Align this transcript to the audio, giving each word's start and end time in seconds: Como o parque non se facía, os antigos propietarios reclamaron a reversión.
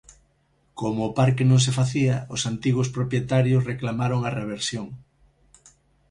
Como 0.79 1.01
o 1.09 1.13
parque 1.19 1.43
non 1.47 1.59
se 1.65 1.75
facía, 1.79 2.15
os 2.35 2.41
antigos 2.51 2.87
propietarios 2.95 3.67
reclamaron 3.71 4.19
a 4.23 4.31
reversión. 4.39 4.87